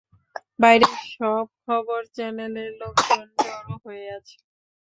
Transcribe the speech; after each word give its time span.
বাইরে 0.59 0.87
সব 1.11 1.45
খবরের 1.63 2.05
চ্যানেলের 2.15 2.71
লোকজন 2.81 3.25
জড়ো 3.37 3.75
হয়ে 3.85 4.05
আছে। 4.17 4.37